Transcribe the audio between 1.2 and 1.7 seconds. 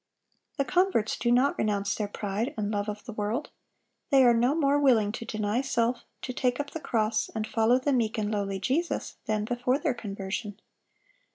not